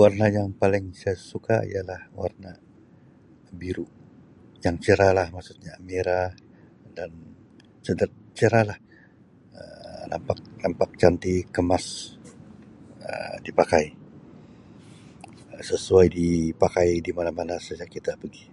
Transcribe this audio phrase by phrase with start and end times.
[0.00, 2.52] Warna yang paling saya suka ialah warna
[3.60, 3.86] biru
[4.64, 6.28] yang cerah lah maksudnya merah
[6.96, 7.10] dan
[7.84, 8.78] sedap cerah lah
[9.58, 11.86] Um nampak nampak cantik kemas
[13.08, 13.84] Um dipakai
[15.68, 18.44] sesuai dipakai di mana-mana saja kita pegi.